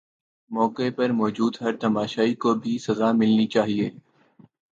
[0.51, 3.89] موقع پر موجود ہر تماشائی کو بھی سزا ملنی چاہیے